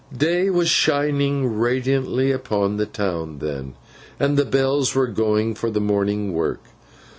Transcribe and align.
Day 0.17 0.49
was 0.49 0.67
shining 0.67 1.59
radiantly 1.59 2.31
upon 2.31 2.77
the 2.77 2.87
town 2.87 3.37
then, 3.37 3.75
and 4.19 4.35
the 4.35 4.45
bells 4.45 4.95
were 4.95 5.05
going 5.05 5.53
for 5.53 5.69
the 5.69 5.79
morning 5.79 6.33
work. 6.33 6.63